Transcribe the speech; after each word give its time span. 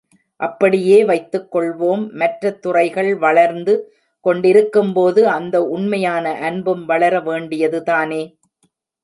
அப்படியே 0.39 1.03
வைத்துக் 1.05 1.55
கொள்வோம், 1.55 2.03
மற்ற 2.11 2.51
துறைகள் 2.59 3.15
வளர்ந்து 3.15 3.75
கொண்டிருக்கும்போது, 4.25 5.27
அந்த 5.27 5.63
உண்மையான 5.67 6.33
அன்பும் 6.41 6.83
வளர 6.85 7.19
வேண்டியதுதானே? 7.19 8.21